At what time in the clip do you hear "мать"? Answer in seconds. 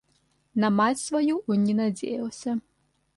0.71-0.97